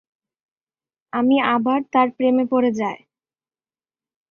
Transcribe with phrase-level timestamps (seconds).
[1.13, 2.99] আমি আবার তার প্রেমে পড়ে যায়।